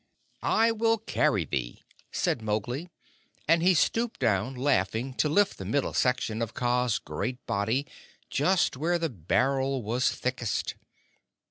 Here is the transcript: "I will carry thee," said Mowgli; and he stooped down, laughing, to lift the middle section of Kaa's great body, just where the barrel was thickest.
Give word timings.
"I 0.41 0.71
will 0.71 0.97
carry 0.97 1.45
thee," 1.45 1.83
said 2.11 2.41
Mowgli; 2.41 2.89
and 3.47 3.61
he 3.61 3.75
stooped 3.75 4.19
down, 4.19 4.55
laughing, 4.55 5.13
to 5.17 5.29
lift 5.29 5.59
the 5.59 5.63
middle 5.63 5.93
section 5.93 6.41
of 6.41 6.55
Kaa's 6.55 6.97
great 6.97 7.45
body, 7.45 7.85
just 8.27 8.75
where 8.75 8.97
the 8.97 9.09
barrel 9.09 9.83
was 9.83 10.09
thickest. 10.09 10.73